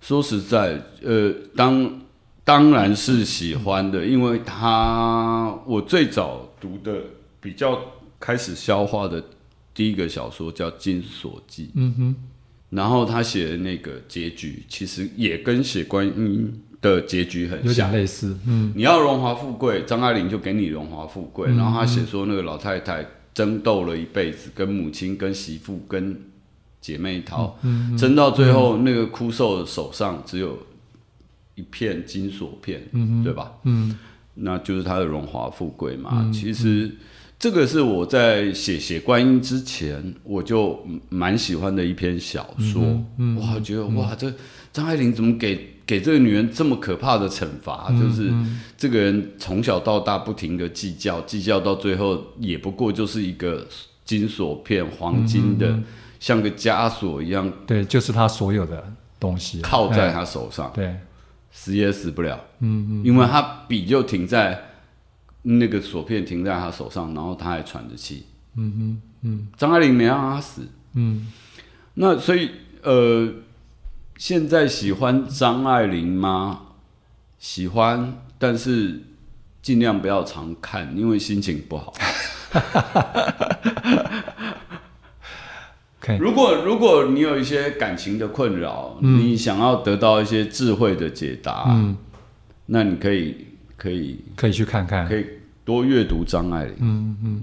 [0.00, 2.00] 说实在，呃，当
[2.42, 6.92] 当然是喜欢的，因为他我最早读的
[7.40, 7.78] 比较
[8.18, 9.22] 开始消化的。
[9.74, 12.14] 第一个小说叫《金锁记》，嗯哼，
[12.70, 18.36] 然后他写的那个结局，其实也跟写观音的结局很像，有点类似。
[18.46, 21.48] 嗯，你要荣华富贵，张爱玲就给你荣华富贵。
[21.50, 26.20] 嗯、然后他写说那个老太太争斗了一辈子，跟母亲、跟媳妇、跟
[26.80, 30.58] 姐妹淘，嗯，争到最后，那个枯瘦的手上只有
[31.54, 32.82] 一片金锁片，
[33.24, 33.52] 对吧？
[33.64, 33.98] 嗯，
[34.34, 36.10] 那就是他的荣华富贵嘛。
[36.14, 36.94] 嗯、其实。
[37.42, 40.78] 这个是我在写写观音之前，我就
[41.08, 42.80] 蛮喜欢的一篇小说。
[42.80, 44.32] 嗯嗯、哇，觉得哇，这
[44.72, 47.88] 张爱玲怎么给给这个女人这么可怕的惩罚？
[47.90, 48.32] 嗯、就是
[48.78, 53.66] 这个人从小到大不停的计较，计较到最后也不过就是一个
[54.04, 55.76] 金锁片、黄金的，
[56.20, 57.52] 像个枷锁一样。
[57.66, 58.84] 对，就是他所有的
[59.18, 60.70] 东西靠在他手上。
[60.72, 60.94] 对。
[61.50, 64.58] 死也死不了，嗯嗯，因为他笔就停在
[65.42, 68.26] 那个锁片停在他手上，然后他还喘着气，
[68.56, 70.62] 嗯哼嗯，张爱玲没让他死，
[70.94, 71.26] 嗯，
[71.94, 72.50] 那所以
[72.82, 73.32] 呃，
[74.16, 76.60] 现在喜欢张爱玲吗？
[77.38, 79.02] 喜欢，但是
[79.60, 81.92] 尽量不要常看，因为心情不好。
[86.18, 91.96] 如果如果你有一些感情的困扰，嗯、你想要得到一些智慧的解答，嗯、
[92.66, 93.46] 那你可以
[93.82, 95.26] 可以可以去看看，可以
[95.64, 96.74] 多阅读张爱玲。
[96.78, 97.42] 嗯嗯。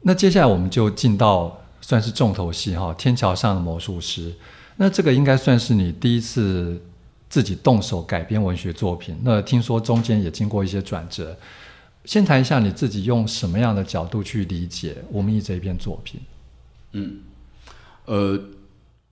[0.00, 4.30] 那接下来我们就进到算是重头戏哈，《天桥上的魔术师》。
[4.76, 6.80] 那这个应该算是你第一次
[7.28, 9.14] 自己动手改编文学作品。
[9.22, 11.36] 那听说中间也经过一些转折，
[12.06, 16.18] 先谈一下你自己用什么样的角度去理解《吴明益》这一篇作品。
[16.92, 17.18] 嗯。
[18.06, 18.40] 呃，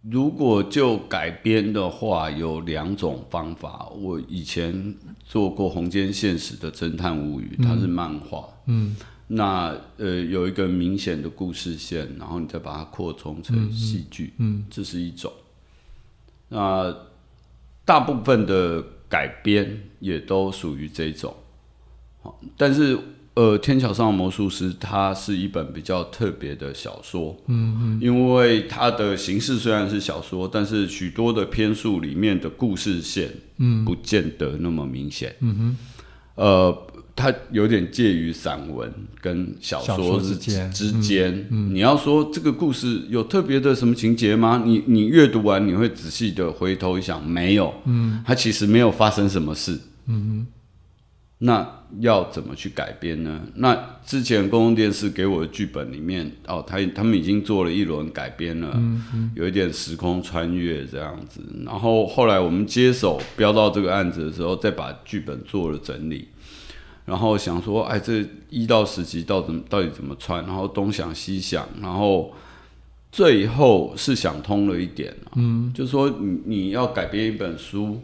[0.02, 3.88] 如果就改编的话，有两种方法。
[3.90, 8.48] 我以前做过《红间现实》的侦探物语，它是漫画。
[8.66, 8.96] 嗯，
[9.28, 14.34] 那呃有一个明显的故事线，然后你再把它扩充成戏剧。
[14.38, 15.32] 嗯，嗯，这是一种。
[16.48, 16.94] 那
[17.84, 21.34] 大部分的改编也都属于这种。
[22.22, 22.98] 好，但是。
[23.35, 35.77] 呃，《天桥上的魔术师》它是一本比较特别的小说，嗯嗯，因为它的形式虽然是小说，但是许多的篇数里面的故事线，嗯，不见得那么明显，嗯哼，
[36.35, 38.92] 呃，它有点介于散文
[39.23, 41.71] 跟小说之间，之间，嗯。
[41.71, 44.62] 嗯、你要说这个故事有特别的什么情节吗？
[44.66, 50.47] 你你阅读完你会仔细的回头一想，没有，嗯，它其实没有发生什么事，嗯哼。
[51.44, 53.40] 那要怎么去改编呢？
[53.57, 61.40] 那之前公共电视给我的剧本里面，哦，他他们已经做了一轮改编了，嗯嗯、有一点时空穿越这样子。
[61.66, 66.28] 然后后来我们接手标到这个案子的时候，再把剧本做了整理，
[67.07, 70.46] 然后想说，哎，这一到十集到怎到底怎么穿？
[70.46, 72.33] 然后东想西想，然后
[73.11, 78.00] 最后是想通了一点，啊，嗯，就是说你你要改编一本书，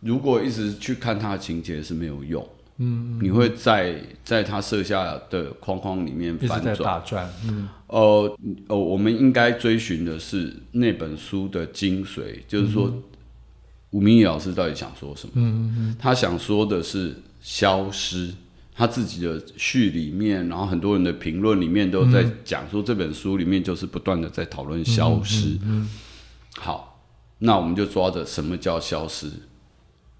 [0.00, 2.48] 如果一直去看它的情节是没有用。
[2.78, 7.28] 嗯，你会在在他设下的框框里面反转，打转。
[7.44, 8.38] 嗯，呃，
[8.68, 12.92] 呃，我们应该追寻的是那本书的精髓，就是说，
[13.90, 15.32] 吴明义老师到底想说什么？
[15.36, 18.32] 嗯嗯，他想说的是消失。
[18.80, 25.48] 他自己的序里面，然后很多人的评论里面都在讲说，这本书里面就是不断的在讨论消失。
[25.64, 25.88] 嗯，嗯，
[26.56, 27.02] 好，
[27.38, 29.28] 那我们就抓着什么叫消失。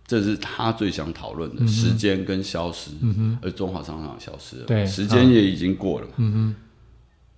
[0.09, 6.55] 这是他最想讨论的时间跟消失，嗯，而中华商场消失了，对，时间也已经过了嘛，嗯，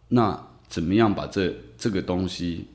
[0.06, 2.66] 那怎么样把这这个东西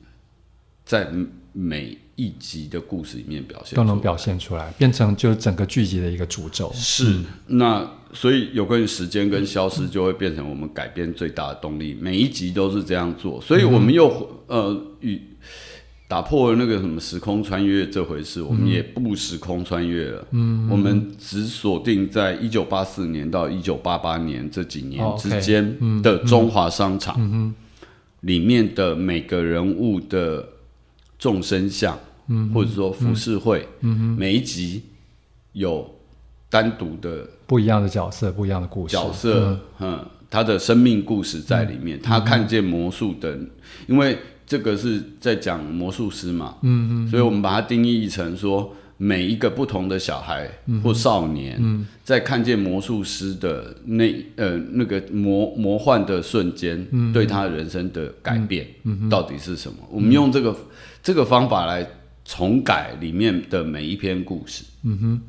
[0.84, 1.10] 在
[1.54, 6.70] 每一集的故事里面表现都能表现出来，变成就整个剧集的一个主轴。
[6.74, 11.96] 是，嗯、那所以有关于时间跟消失，就会变成我们改编最大的动力。
[11.98, 15.22] 每一集都是这样做，所以我们又、嗯、呃与。
[16.08, 20.24] 打破了那个什么时空穿越这回事，我们也不时空穿越了。
[20.30, 27.52] 嗯，我们只锁定在一九八四年到一九八八年这几年之间的中华商场
[28.20, 30.48] 里面的每个人物的
[31.18, 31.98] 众生相，
[32.54, 33.66] 或者说浮世绘，
[34.16, 34.84] 每一集
[35.54, 35.92] 有
[36.48, 38.94] 单独的不一样的角色，不一样的故事。
[38.94, 43.36] 角色，嗯，他的生命故事在里面，他看见魔术的，
[43.88, 44.16] 因为。
[44.46, 50.48] 这个是在讲魔术师嘛，嗯嗯，所以我们把它定义成说，每一个不同的小孩
[50.82, 58.66] 或少年，在看见魔术师的那呃那个魔魔幻的瞬间，对他人生的改变
[59.10, 59.78] 到底是什么？
[59.90, 60.56] 我们用这个
[61.02, 61.86] 这个方法来
[62.24, 65.20] 重改里面的每一篇故事，嗯哼。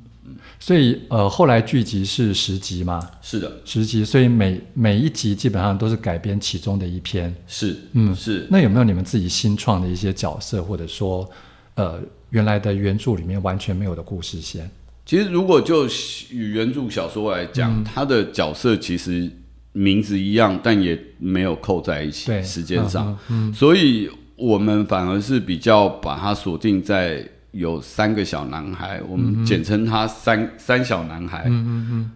[0.59, 2.99] 所以，呃，后来剧集是十集吗？
[3.21, 4.03] 是的，十集。
[4.03, 7.33] 所以每每一集基本上都是改编其中的一篇。
[7.47, 8.45] 是，嗯，是。
[8.49, 11.29] 那有没有你们自己新创的一些角色，或者说，
[11.75, 11.99] 呃，
[12.31, 14.69] 原来的原著里面完全没有的故事线？
[15.05, 15.87] 其实，如果就
[16.31, 19.31] 与原著小说来讲，嗯、它的角色其实
[19.71, 22.27] 名字一样，但也没有扣在一起。
[22.27, 27.25] 对，时间上，嗯，嗯，所以我们反而是比较把它锁定在。
[27.51, 31.43] 有三个小男孩，我们简称他三、嗯、三小男孩。
[31.47, 32.11] 嗯嗯嗯。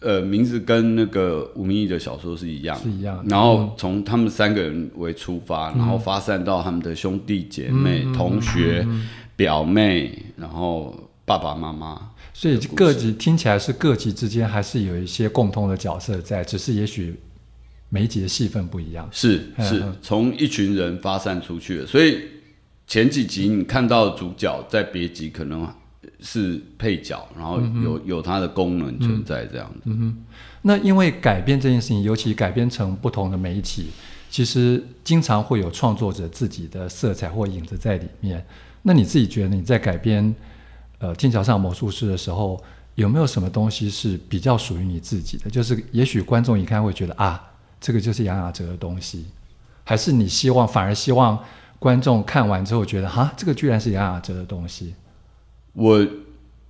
[0.00, 3.24] 呃，名字跟那个吴明义的小说是一样，是一样。
[3.26, 10.94] 然后从他们三个人为出发，嗯、然后发散到他们的兄弟姐妹、嗯、同学、嗯、表妹，然后
[11.24, 12.10] 爸爸妈妈。
[12.34, 17.18] 所以各级听起来是各级之间还是有一些共通的角色在，只是也许
[17.88, 19.08] 每一集的戏份不一样。
[19.10, 22.18] 是是，从一群人发散出去的，所以
[22.86, 25.68] 前几集你看到的主角在别集可能。
[26.20, 29.80] 是配角，然后有有它的功能存在这样子。
[29.84, 30.24] 嗯哼，
[30.62, 33.88] 那因为改编这件事情，尤其改编成不同的媒体，
[34.30, 38.42] 其实经常会有创作者自己的色彩或影子在里面。
[38.82, 40.34] 那你自己觉得你在改编
[40.98, 42.62] 呃《天桥上魔术师》的时候，
[42.94, 45.50] 有没有什么东西是比较属于你自己的？
[45.50, 49.26] 就是也许观众一看会觉得啊，这个就是杨雅哲的东西，
[49.84, 51.38] 还是你希望反而希望
[51.78, 54.94] 观众看完之后觉得哈，这个居然是杨雅哲的东西？
[55.72, 56.06] 我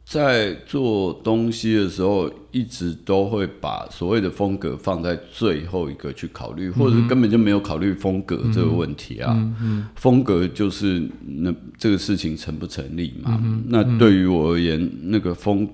[0.06, 9.32] 在做东西的时候，一直都会把所谓的风格放在最后一个去考虑，或者根本就没有考虑风格这个问题啊。
[9.34, 13.42] 嗯嗯、风格就是那这个事情成不成立嘛？
[13.68, 15.66] 那对于我而言，那个风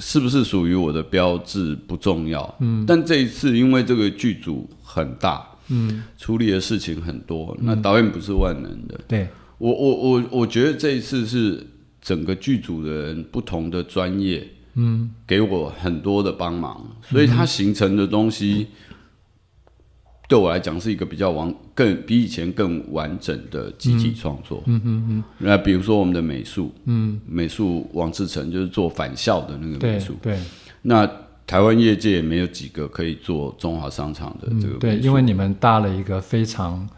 [0.00, 2.56] 是不是属于我的标志不重要。
[2.58, 9.00] 嗯、但这一次，因为这个剧组很大，嗯、处理的事情很多，那导演不是万能的。
[9.08, 11.66] 对我，我我我觉得这一次是。
[11.98, 18.68] 整个剧组的人不同的专业，嗯，给我很多的帮忙，嗯、所以它形成的东西，
[20.28, 24.62] 对我来讲是一个比较完更比以前更完整的集体创作。
[24.66, 25.24] 嗯嗯嗯。
[25.38, 30.38] 那比如说我们的美术，嗯，美术王志成就是做返校的那个美术，对。
[30.82, 31.10] 那
[31.46, 36.88] 台湾业界也没有几个可以做中华商场的这个、嗯，对，因为你们搭了一个非常。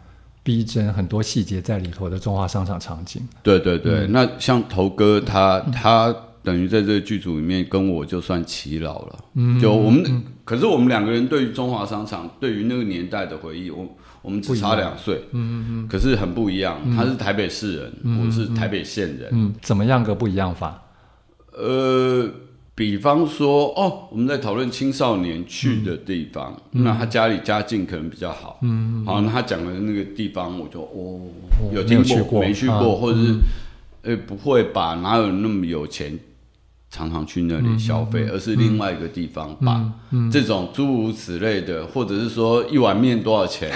[0.41, 4.07] 逼真很多细节在里头的中华商场场景，对对对。
[4.07, 13.85] 嗯、那像头哥他他等于在这个剧组里面跟我就算耆老了，嗯，就我们，嗯、可是我们两个人对于中华商场，对于那个年代的回忆，我
[14.23, 16.79] 我们只差两岁，嗯嗯，可是很不一样。
[16.95, 20.81] 他是台北市人，嗯、我是台北县人，嗯，怎么样个不一样法？
[21.51, 22.27] 呃。
[22.79, 31.19] 比方说，哦，我们在讨论青少年去的地方，嗯、那他家里家境可能比较好，嗯，好，那他讲的那个地方，我就哦，
[31.73, 33.19] 有听过，没去过，没去过啊、或者
[34.01, 34.93] 是，不会吧？
[35.03, 36.17] 哪有那么有钱，
[36.89, 39.83] 常常去那里消费，嗯、而是另外一个地方吧？
[40.11, 43.69] 嗯、这种诸如此类的，或者是说一碗面多少钱？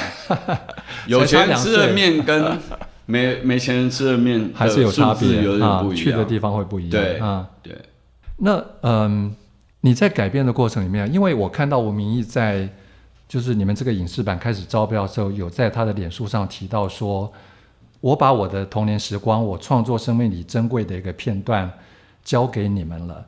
[1.08, 2.58] 有钱人吃的面跟
[3.06, 7.76] 没没钱人吃的面还是有差别，有点不一样，去的地方会不一样，对，啊，对。
[8.38, 9.34] 那嗯，
[9.82, 12.68] 你在改编的过程里面，因为我看到吴明义在，
[13.28, 17.32] 就是你们这个影视版开始招标的时候，有在他的脸书上提到说，
[18.02, 21.72] 我把我的童年时光，我创作生命里珍贵的一个片段
[22.24, 23.26] 交给你们了，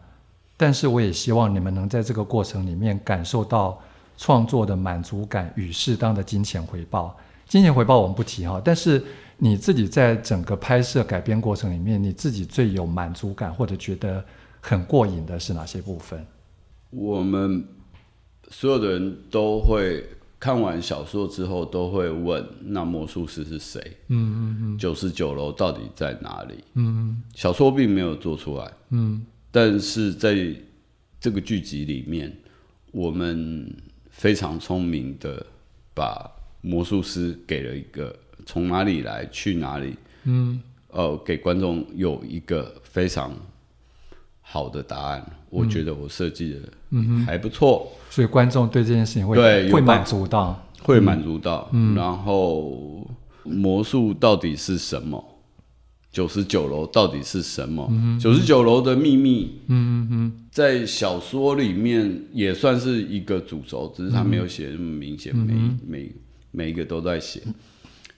[0.57, 3.79] 但是我也希望你们能在这个过程里面感受到
[4.17, 7.15] 创作的满足感与适当的金钱回报。
[7.47, 9.01] 金钱回报我们不提哈，但是
[9.37, 14.23] 你自己在整个拍摄改编过程里面，你自己最有满足感或者觉得。
[14.67, 16.25] 很过瘾的是哪些部分？
[16.89, 17.63] 我们
[18.49, 20.03] 所有的人都会
[20.39, 23.79] 看完小说之后都会问：那魔术师是谁？
[24.07, 24.77] 嗯嗯嗯。
[24.79, 26.63] 九十九楼到底在哪里？
[26.73, 27.21] 嗯。
[27.35, 28.73] 小说并没有做出来。
[28.89, 29.23] 嗯。
[29.51, 30.35] 但是在
[31.19, 32.35] 这个剧集里面，
[32.91, 33.71] 我们
[34.09, 35.45] 非常聪明的
[35.93, 36.27] 把
[36.61, 39.95] 魔术师给了一个从哪里来，去哪里。
[40.23, 40.59] 嗯。
[40.87, 43.31] 呃，给观众有一个非常。
[44.47, 46.59] 好的答案，我觉得我设计的
[47.25, 51.67] 还不错，嗯，所以观众对这件事情会对会满足到，会满足到。
[51.73, 53.05] 嗯，然后
[53.43, 55.21] 魔术到底是什么？
[56.11, 57.91] 九十九楼到底是什么？
[58.21, 65.53] 九十九楼的秘密，嗯嗯，在小说里面也算是一个主轴，只是他没有写那么明显，每
[65.85, 66.15] 每
[66.51, 67.41] 每一个都在写。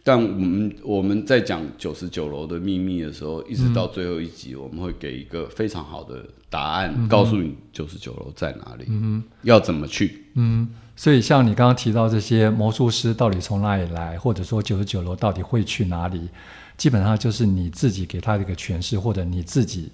[0.07, 10.23] 但我们我们在讲九十九楼的秘密的时候，一直到最后一集，我们会给一个非常好的答案，嗯、告诉你九十九楼在哪里，嗯、要怎么去。
[10.35, 16.29] 嗯，所以像你刚刚提到这些魔术师到底从哪里来，或者说九十九楼到底会去哪里，
[16.77, 19.91] 基本上就是你自己给他的一个诠释，或者你自己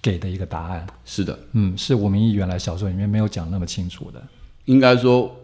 [0.00, 0.86] 给的一个答案。
[1.04, 4.22] 是的，嗯，是吴明义原来小说里面没有讲那么清楚的。
[4.66, 5.34] 应该说，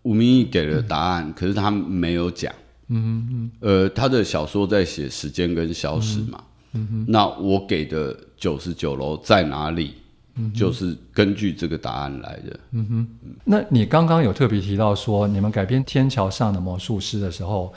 [0.00, 2.50] 吴明义给了答案，嗯、可是他没有讲。
[2.88, 9.94] 嗯嗯，呃，他的小说在写时间跟消失嘛，嗯哼，那我给的九十九楼在哪里，
[10.34, 12.60] 嗯、就是根据这个答案来的。
[12.72, 13.08] 嗯哼，
[13.44, 17.72] 那你刚刚有特别提到说，你们改编《天桥上的魔术师》的时候，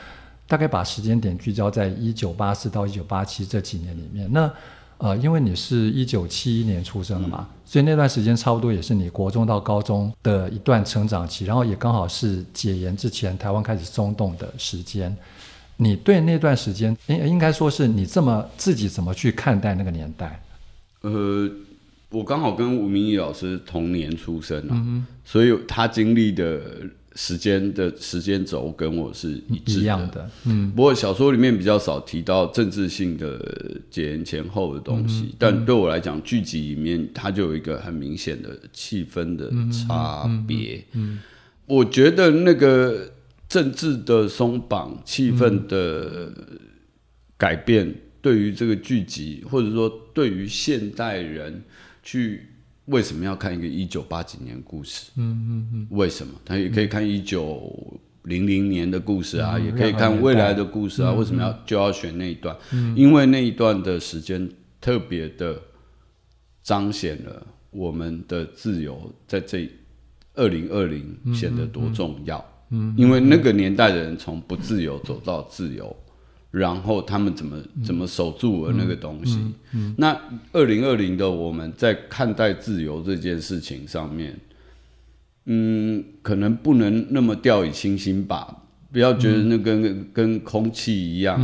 [0.47, 4.29] 大概把时间点聚焦在一九八四到一九八七这几年里面。
[4.31, 4.51] 那
[4.97, 15.15] 呃，因为你是一九七一年出生的嘛，嗯、所以那段时间差不多也是你国中到高中的一段成长期，然后也刚好是解严之前台湾开始松动的时间。
[15.77, 20.41] 你对那段时间，应应该说是你这么自己怎么去看待那个年代？
[21.01, 21.49] 呃，
[22.09, 26.61] 我刚好跟吴明义老师同年出生啊，嗯、所以他经历的。
[27.19, 30.71] 时间的时间轴跟我是一致的，一样的，嗯。
[30.75, 33.43] 不过小说里面比较少提到政治性的
[33.89, 40.85] 解严前后的东西，嗯、但对我来讲，剧集里面它就有一个很明显的气氛的差别。
[40.93, 41.17] 嗯，
[41.65, 43.11] 我觉得那个
[43.49, 46.31] 政治的松绑、气氛的
[47.35, 51.63] 改变，对于这个剧集，或者说对于现代人
[52.03, 52.46] 去。
[52.87, 55.11] 为什么要看一个一九八几年故事？
[55.15, 56.33] 嗯嗯嗯，为什么？
[56.43, 61.11] 他也可以看一九零零年的故事啊，嗯、也可以看未来的故事啊。
[61.11, 62.55] 嗯、为什么要就要选那一段？
[62.73, 64.49] 嗯、因为那一段的时间
[64.81, 65.61] 特别的
[66.63, 69.69] 彰显了我们的自由，在这
[70.33, 72.43] 二零二零显得多重要。
[72.69, 75.95] 嗯，因为那个年代的人从不自由走到自由。
[76.51, 79.37] 然后他们怎么怎么守住了那个东西？
[79.97, 80.17] 那
[80.53, 84.35] 二零二零的我们在看待自由这件事情上面，
[85.45, 88.63] 嗯，可能不能那么掉以轻心吧。
[88.89, 91.37] 不要觉得那跟、嗯、跟空气一样，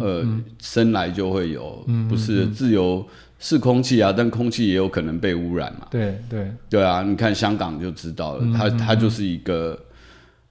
[0.00, 0.26] 呃，
[0.58, 3.06] 生来就会有，嗯、不是自由
[3.38, 5.86] 是空气啊，但空气也有可能被污染嘛。
[5.90, 7.02] 对对对啊！
[7.02, 9.78] 你看香港就知道了，嗯、它它就是一个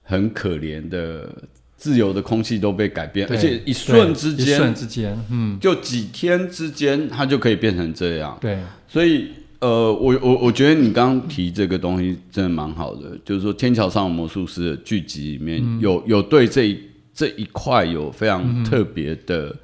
[0.02, 1.28] 很可怜的。
[1.76, 8.36] 自由的空气都被改变，而且一瞬之间，一瞬之间，嗯，就几天之间，它就可以变成这样。
[8.40, 8.58] 对，
[8.88, 9.28] 所以，
[9.60, 16.80] 呃，我我我觉得你刚刚提这个东西真的蛮好的，就是说《天桥上的魔术师》的剧集里面有、嗯、有对这一
[17.12, 19.54] 这一块有非常特别的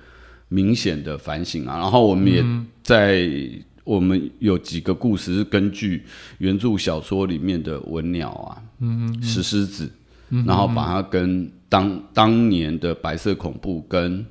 [0.49, 1.79] 明显的反省啊。
[1.79, 2.45] 嗯、然后我们也
[2.83, 3.27] 在
[3.85, 6.03] 我们有几个故事是根据
[6.39, 9.91] 原著小说里面的文鸟啊，嗯，石狮子，
[10.35, 14.25] 嗯、然后把它跟当当年的白色恐怖跟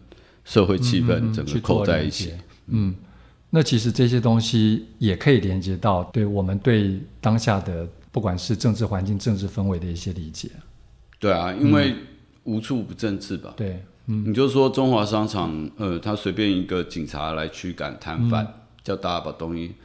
[0.43, 2.33] 社会气氛整个扣在一起，
[2.67, 2.95] 嗯，
[3.51, 10.49] 那其实这些东西也可以连接到对我们对当下的不管是政治环境、政治氛围的一些理解。
[11.19, 11.95] 对啊，因为
[12.45, 13.51] 无处不政治吧？
[13.51, 19.75] 嗯、对，嗯，你就说中华商场，呃，他随便一个警察来驱赶摊贩，嗯、叫大家把东西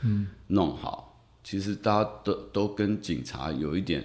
[0.46, 4.02] 弄好，嗯、其实大家都都跟警察有一点。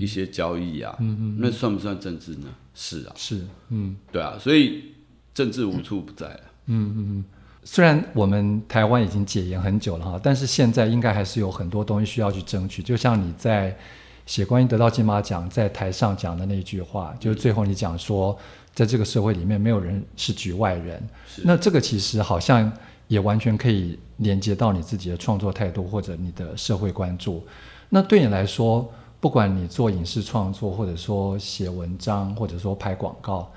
[0.00, 2.46] 一些交易啊，嗯嗯，那算不算政治呢？
[2.74, 4.94] 是啊，是，嗯，对啊，所以
[5.34, 6.40] 政治无处不在了。
[6.66, 7.24] 嗯嗯嗯，
[7.64, 12.82] 虽然我们台湾已经解严很久了哈，但是现在应该还是有很多东西需要去争取。
[12.82, 13.76] 就像你在
[14.24, 18.38] 写关于得到金马奖在台上讲的那一句话，就是最后你讲说，
[18.72, 21.02] 在这个社会里面没有人是局外人。
[21.26, 22.72] 是那这个其实好像
[23.08, 27.44] 也完全可以连接到你自己的创作态度或者你的社会关注。
[27.88, 28.90] 那对你来说，
[29.22, 33.48] 不管你做影视创作，或者说写文章，或者说拍广告，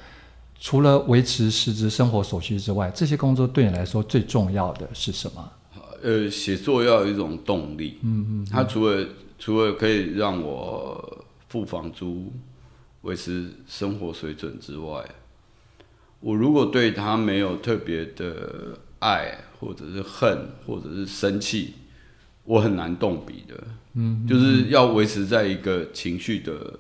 [0.60, 5.52] 除了维持实质生活所需之外，这些工作对你来说最重要的是什么？
[6.04, 7.98] 呃，写作要有一种动力。
[8.04, 9.08] 嗯嗯，它除了
[9.40, 12.32] 除了可以让我付房租、
[13.02, 15.04] 维持生活水准之外，
[16.20, 21.74] 我如果对他没有特别的爱，或者是恨，或者是生气，
[22.46, 23.64] 我很难动笔的。
[23.98, 26.78] 嗯，就是要维持在一个情绪的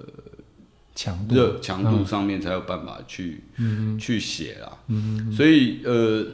[0.93, 4.77] 强热强度上面，才有办法去、嗯、去写啊。
[4.87, 6.25] 嗯、所以呃，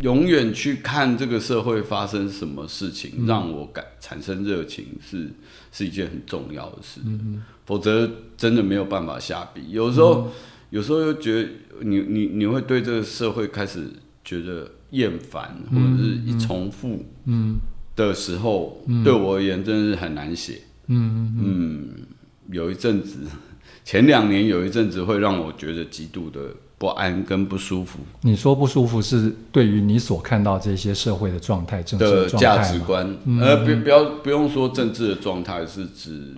[0.00, 5.30] 永远去看这个社会发生什么事情，嗯、让我感产生热情是
[5.70, 7.00] 是一件很重要的事。
[7.04, 9.72] 嗯、否则真的没有办法下笔。
[9.72, 10.30] 有时候，嗯、
[10.70, 11.48] 有时候又觉得
[11.82, 13.90] 你你你会对这个社会开始
[14.24, 17.04] 觉得厌烦，或者是一重复。
[17.26, 17.58] 嗯。
[17.96, 20.62] 嗯的时候，对我而言真的是很难写。
[20.88, 21.88] 嗯嗯，嗯，
[22.50, 23.20] 有一阵子，
[23.84, 26.40] 前两年有一阵子会让我觉得极度的
[26.76, 28.00] 不安跟不舒服。
[28.22, 36.34] 你说不舒服是对于你所看到这些社会的状态、政治的价值观，嗯、呃，不不要不用说政治的状态，是指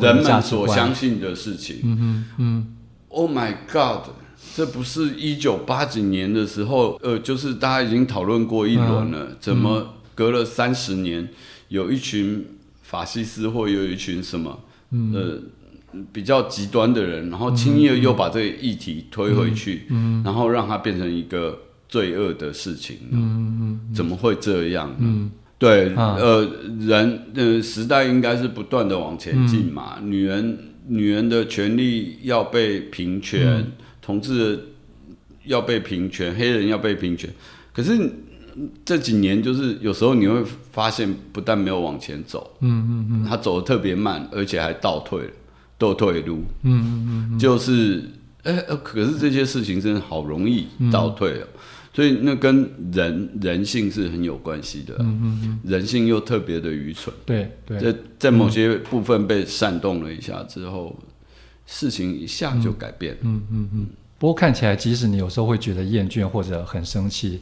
[0.00, 1.80] 人们所相信的事情。
[1.84, 2.76] 嗯嗯嗯。
[3.08, 4.10] Oh my God！
[4.56, 9.93] 这不是一九八几年的时候，呃，就是大家已经讨论过一轮了，嗯、怎么？
[10.14, 11.28] 隔了三十年，
[11.68, 12.44] 有一群
[12.82, 14.60] 法西斯或有一群什么，
[14.92, 19.82] 嗯、呃，比较极端的人，然后轻易的又把这个议题推回去，
[20.24, 21.58] 然后让它变成一个
[21.88, 24.96] 罪恶的事情，嗯、怎么会这样呢？
[25.00, 26.48] 嗯、对，啊、呃，
[26.80, 34.60] 人呃时代应该是不断的往前进嘛，嗯、女人女人的权利要被平权，嗯、同志
[35.44, 37.28] 要被平权，黑人要被平权，
[37.72, 37.98] 可是。
[38.84, 45.32] 这几年就是有时候你会发现，不但没有往前走，嗯嗯嗯，他走的特别慢，而且还倒退了，
[45.76, 48.08] 倒退路，嗯嗯嗯，就是，
[48.42, 51.60] 哎、欸，可是这些事情真的好容易倒退了，嗯、
[51.92, 61.06] 所以那跟人人性是很有关系的，嗯嗯嗯，人性又特别的愚蠢，对对，在在某些部分被煽动了一下之后，嗯、
[61.66, 63.86] 事情一下就改变了，嗯嗯嗯。
[64.16, 67.40] 不过看起来，即使你有时候会觉得厌倦或者很生气，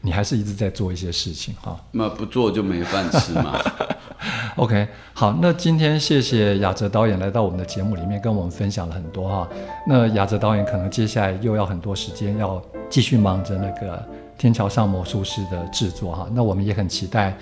[0.00, 1.78] 你还是一直在做一些事情哈。
[1.92, 3.58] 那不做就没饭吃嘛。
[4.56, 9.48] OK，好，那今天谢谢雅哲导演来到我们的节目里面跟我们分享了很多哈。
[9.86, 13.96] 那雅哲导演可能接下来又要很多时间要继续忙着那个
[14.36, 16.28] 《天桥上魔术师》的制作哈。
[16.34, 17.34] 那我们也很期待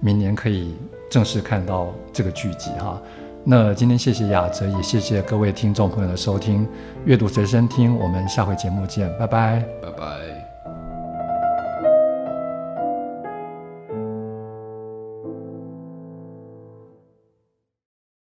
[0.00, 0.74] 明年可以
[1.10, 3.00] 正式看到这个剧集哈。
[3.44, 6.68] 那今天谢谢雅哲，也谢谢各位听众朋友的收听，
[7.06, 10.35] 阅读随身听，我们下回节目见，拜拜，拜拜。